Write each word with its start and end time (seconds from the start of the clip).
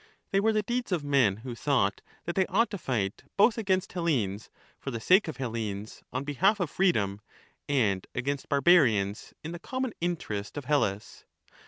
They 0.31 0.39
were 0.39 0.51
the 0.51 0.63
deeds 0.63 0.91
of 0.91 1.03
men 1.03 1.37
who 1.45 1.53
thought 1.53 2.01
that 2.25 2.33
they 2.33 2.47
ought 2.47 2.71
to 2.71 2.79
fight 2.79 3.23
both 3.37 3.59
against 3.59 3.93
Hellenes 3.93 4.49
for 4.79 4.89
the 4.89 4.99
sake 4.99 5.27
of 5.27 5.37
Hellenes 5.37 6.01
on 6.11 6.23
behalf 6.23 6.59
of 6.59 6.71
freedom, 6.71 7.21
and 7.69 8.07
against 8.15 8.49
barbarians 8.49 9.35
in 9.43 9.51
the 9.51 9.59
common 9.59 9.93
interest 10.01 10.57
of 10.57 10.65
Hellas. 10.65 11.25